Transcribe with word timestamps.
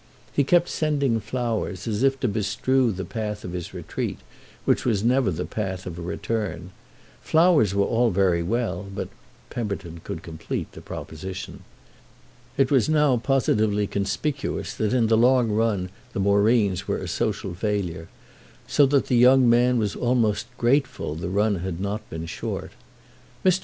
He 0.33 0.43
kept 0.43 0.67
sending 0.67 1.19
flowers, 1.19 1.87
as 1.87 2.01
if 2.01 2.19
to 2.21 2.27
bestrew 2.27 2.91
the 2.91 3.05
path 3.05 3.43
of 3.45 3.51
his 3.53 3.71
retreat, 3.71 4.17
which 4.65 4.83
was 4.83 5.03
never 5.03 5.29
the 5.29 5.45
path 5.45 5.85
of 5.85 5.99
a 5.99 6.01
return. 6.01 6.71
Flowers 7.21 7.75
were 7.75 7.85
all 7.85 8.09
very 8.09 8.41
well, 8.41 8.87
but—Pemberton 8.95 10.01
could 10.03 10.23
complete 10.23 10.71
the 10.71 10.81
proposition. 10.81 11.61
It 12.57 12.71
was 12.71 12.89
now 12.89 13.17
positively 13.17 13.85
conspicuous 13.85 14.73
that 14.73 14.91
in 14.95 15.05
the 15.05 15.15
long 15.17 15.51
run 15.51 15.91
the 16.13 16.19
Moreens 16.19 16.87
were 16.87 16.97
a 16.97 17.07
social 17.07 17.53
failure; 17.53 18.07
so 18.65 18.87
that 18.87 19.05
the 19.05 19.17
young 19.17 19.47
man 19.47 19.77
was 19.77 19.95
almost 19.95 20.47
grateful 20.57 21.13
the 21.13 21.29
run 21.29 21.57
had 21.57 21.79
not 21.79 22.09
been 22.09 22.25
short. 22.25 22.71
Mr. 23.45 23.59